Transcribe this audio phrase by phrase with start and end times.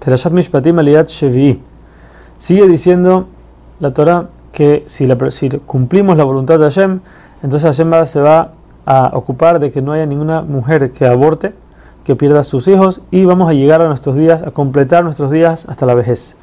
[0.00, 1.60] Perashat Mishpatim Aliyat Shevi'i.
[2.38, 3.26] Sigue diciendo
[3.80, 5.06] la Torah que si,
[5.66, 7.00] cumplimos la voluntad de Hashem,
[7.42, 8.52] entonces Hashem se va
[8.86, 11.54] a ocupar de que no haya ninguna mujer que aborte,
[12.02, 15.66] que pierda sus hijos, y vamos a llegar a nuestros días, a completar nuestros días
[15.68, 16.34] hasta la vejez.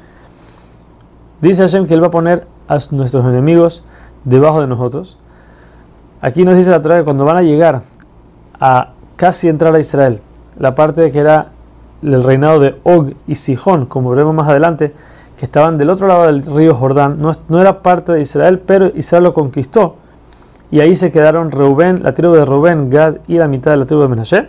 [1.40, 3.82] Dice Hashem que Él va a poner a nuestros enemigos
[4.24, 5.18] debajo de nosotros.
[6.20, 7.82] Aquí nos dice la Torah que cuando van a llegar
[8.60, 10.20] a casi entrar a Israel,
[10.58, 11.52] la parte que era
[12.02, 14.92] el reinado de Og y Sihón, como veremos más adelante,
[15.36, 18.90] que estaban del otro lado del río Jordán, no, no, era parte de Israel, pero
[18.94, 19.96] Israel lo conquistó.
[20.70, 23.86] Y ahí se quedaron Reubén, la tribu de Reubén, Gad y la mitad de la
[23.86, 24.48] tribu de Menashe.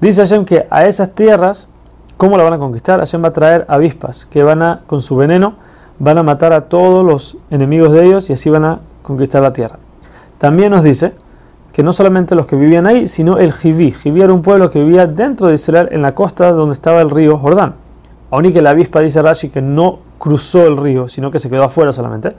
[0.00, 1.68] Dice Hashem que a esas tierras,
[2.16, 3.00] ¿cómo la van a conquistar?
[3.00, 5.54] Hashem va a traer avispas que van a, con su veneno,
[5.98, 9.52] van a matar a todos los enemigos de ellos y así van a conquistar la
[9.52, 9.78] tierra.
[10.38, 11.12] También nos dice
[11.72, 13.92] que no solamente los que vivían ahí, sino el Jiví.
[13.92, 17.10] Jiví era un pueblo que vivía dentro de Israel, en la costa donde estaba el
[17.10, 17.74] río Jordán.
[18.30, 21.48] Aún y que la avispa dice Rashi que no cruzó el río, sino que se
[21.48, 22.34] quedó afuera solamente.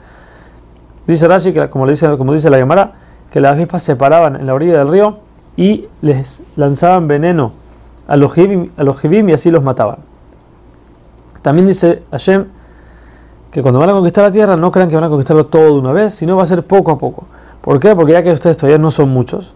[1.06, 2.92] Dice Rashi, que, como, dice, la Gemara,
[3.30, 5.18] que las avispas se paraban en la orilla del río
[5.56, 7.52] y les lanzaban veneno
[8.06, 9.98] a los Jivim y así los mataban.
[11.42, 12.46] También dice Hashem
[13.50, 15.78] que cuando van a conquistar la tierra no crean que van a conquistarlo todo de
[15.78, 17.26] una vez, sino va a ser poco a poco.
[17.64, 17.96] ¿Por qué?
[17.96, 19.54] Porque ya que ustedes todavía no son muchos,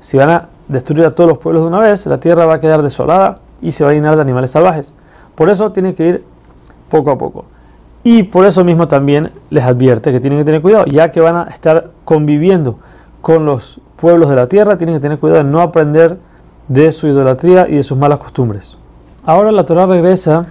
[0.00, 2.60] si van a destruir a todos los pueblos de una vez, la tierra va a
[2.60, 4.92] quedar desolada y se va a llenar de animales salvajes.
[5.34, 6.24] Por eso tiene que ir
[6.90, 7.46] poco a poco.
[8.04, 11.36] Y por eso mismo también les advierte que tienen que tener cuidado, ya que van
[11.36, 12.78] a estar conviviendo
[13.22, 16.18] con los pueblos de la tierra, tienen que tener cuidado de no aprender
[16.68, 18.76] de su idolatría y de sus malas costumbres.
[19.24, 20.44] Ahora la Torah regresa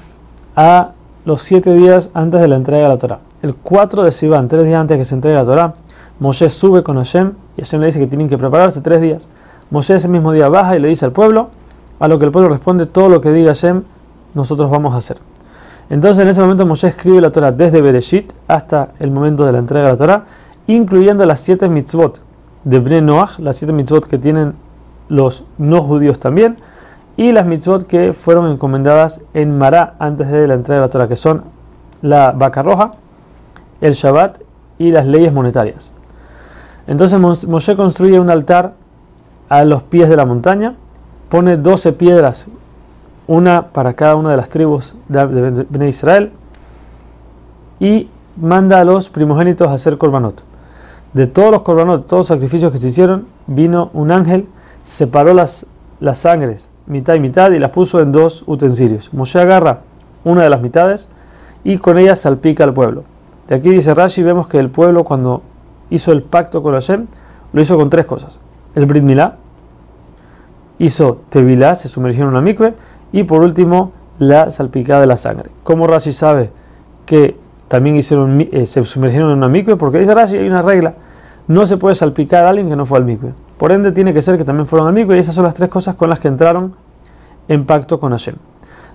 [0.55, 3.19] a los siete días antes de la entrega de la Torah.
[3.43, 5.75] El 4 de Sivan, tres días antes de que se entregue la Torah,
[6.19, 9.27] Moshe sube con Hashem y Hashem le dice que tienen que prepararse tres días.
[9.69, 11.49] Moshe ese mismo día baja y le dice al pueblo,
[11.99, 13.83] a lo que el pueblo responde, todo lo que diga Hashem,
[14.33, 15.17] nosotros vamos a hacer.
[15.89, 19.59] Entonces en ese momento Moshe escribe la Torah desde Bereshit hasta el momento de la
[19.59, 20.25] entrega de la Torah,
[20.67, 22.21] incluyendo las siete mitzvot
[22.63, 24.53] de Bnei Noach, las siete mitzvot que tienen
[25.09, 26.57] los no judíos también,
[27.17, 31.07] y las mitzvot que fueron encomendadas en Mará antes de la entrega de la Torah,
[31.07, 31.43] que son
[32.01, 32.91] la vaca roja,
[33.81, 34.39] el Shabbat
[34.79, 35.91] y las leyes monetarias.
[36.87, 38.73] Entonces Moshe construye un altar
[39.49, 40.75] a los pies de la montaña,
[41.29, 42.45] pone 12 piedras,
[43.27, 46.31] una para cada una de las tribus de Israel,
[47.79, 50.43] y manda a los primogénitos a hacer korbanot.
[51.13, 54.47] De todos los korbanot, todos los sacrificios que se hicieron, vino un ángel,
[54.81, 55.65] separó las,
[55.99, 59.13] las sangres, mitad y mitad, y las puso en dos utensilios.
[59.13, 59.79] Moshe agarra
[60.23, 61.07] una de las mitades
[61.63, 63.03] y con ella salpica al pueblo.
[63.47, 65.41] De aquí dice Rashi, vemos que el pueblo cuando
[65.89, 67.07] hizo el pacto con Hashem,
[67.53, 68.39] lo hizo con tres cosas.
[68.75, 69.37] El Brit Milá,
[70.79, 72.73] hizo Tevilá, se sumergió en una mikve,
[73.11, 75.49] y por último, la salpicada de la sangre.
[75.63, 76.51] ¿Cómo Rashi sabe
[77.05, 77.37] que
[77.67, 79.75] también eh, se sumergieron en una mikve?
[79.75, 80.95] Porque dice Rashi, hay una regla,
[81.47, 83.33] no se puede salpicar a alguien que no fue al mikve.
[83.57, 85.95] Por ende, tiene que ser que también fueron al y esas son las tres cosas
[85.95, 86.75] con las que entraron
[87.47, 88.35] en pacto con Hashem.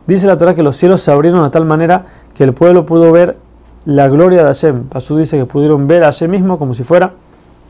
[0.07, 3.13] Dice la Torah que los cielos se abrieron de tal manera que el pueblo pudo
[3.13, 3.37] ver
[3.85, 4.85] la gloria de Hashem.
[4.85, 7.13] Pasú dice que pudieron ver a Hashem mismo como si fuera,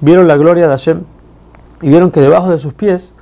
[0.01, 1.03] vieron la gloria de Hashem
[1.83, 3.13] y vieron que debajo de sus pies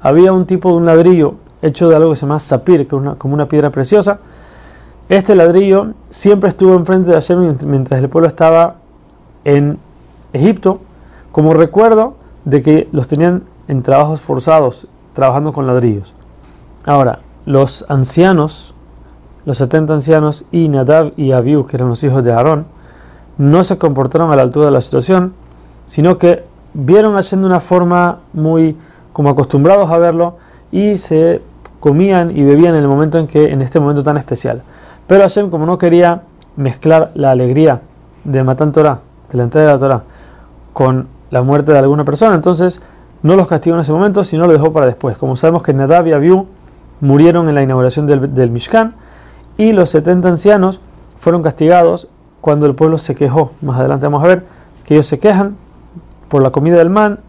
[0.00, 3.00] había un tipo de un ladrillo hecho de algo que se llama sapir, que es
[3.00, 4.18] una, como una piedra preciosa.
[5.08, 8.76] Este ladrillo siempre estuvo enfrente de Hashem mientras el pueblo estaba
[9.44, 9.78] en
[10.32, 10.80] Egipto,
[11.30, 12.14] como recuerdo
[12.44, 16.14] de que los tenían en trabajos forzados, trabajando con ladrillos.
[16.84, 18.74] Ahora, los ancianos
[19.44, 22.66] los 70 ancianos y Nadab y Abiú, que eran los hijos de Aarón,
[23.38, 25.34] no se comportaron a la altura de la situación,
[25.86, 26.44] sino que
[26.74, 28.76] vieron haciendo una forma muy
[29.12, 30.36] como acostumbrados a verlo
[30.70, 31.42] y se
[31.80, 34.62] comían y bebían en el momento en que en este momento tan especial.
[35.06, 36.22] Pero Hashem como no quería
[36.56, 37.80] mezclar la alegría
[38.24, 40.02] de Matan Torah, de la entrega de la Torah,
[40.72, 42.80] con la muerte de alguna persona, entonces
[43.22, 45.16] no los castigó en ese momento, sino lo dejó para después.
[45.16, 46.46] Como sabemos que Nadab y Abiú
[47.00, 48.94] murieron en la inauguración del, del Mishkan,
[49.56, 50.80] y los 70 ancianos
[51.16, 52.08] fueron castigados
[52.40, 53.52] cuando el pueblo se quejó.
[53.60, 54.44] Más adelante vamos a ver
[54.84, 55.56] que ellos se quejan
[56.28, 57.20] por la comida del man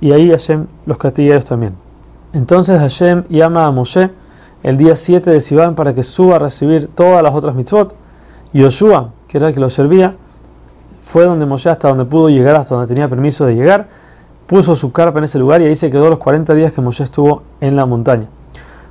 [0.00, 1.74] y ahí Hashem los castiga ellos también.
[2.32, 4.10] Entonces Hashem llama a Moshe
[4.62, 7.94] el día 7 de Sivan para que suba a recibir todas las otras mitzvot.
[8.52, 10.16] Y Yoshua, que era el que lo servía,
[11.02, 13.86] fue donde Moshe hasta donde pudo llegar, hasta donde tenía permiso de llegar,
[14.46, 17.04] puso su carpa en ese lugar y ahí se quedó los 40 días que Moshe
[17.04, 18.26] estuvo en la montaña.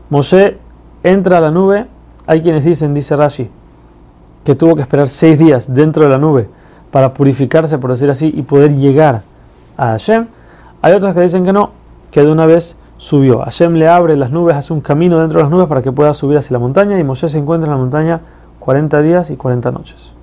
[0.10, 0.58] Moshe
[1.04, 1.88] entra a la nube
[2.28, 3.50] hay quienes dicen, dice Rashi,
[4.44, 6.48] que tuvo que esperar seis días dentro de la nube
[6.92, 9.24] para purificarse, por decir así, y poder llegar
[9.78, 10.28] a Hashem.
[10.82, 11.72] Hay otros que dicen que no,
[12.12, 13.40] que de una vez subió.
[13.40, 16.14] Hashem le abre las nubes, hace un camino dentro de las nubes para que pueda
[16.14, 18.22] subir hacia la montaña y Moshe se encuentra en la montaña
[18.60, 20.14] 40 días y 40 noches.